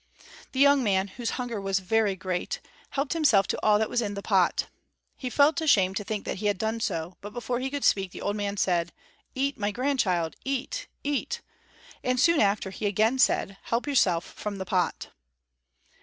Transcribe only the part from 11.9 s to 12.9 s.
and soon after he